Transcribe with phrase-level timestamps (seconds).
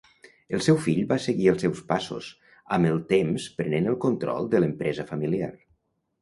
[0.57, 2.29] El seu fill va seguir els seus passos,
[2.77, 5.53] amb el temps prenent el control de l'empresa familiar.